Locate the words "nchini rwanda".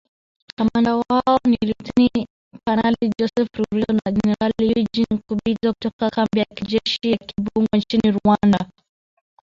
7.77-8.65